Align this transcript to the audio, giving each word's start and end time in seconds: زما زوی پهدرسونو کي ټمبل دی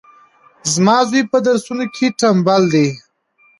زما 0.73 0.97
زوی 1.09 1.23
پهدرسونو 1.31 1.85
کي 1.95 2.05
ټمبل 2.19 2.61
دی 2.73 2.87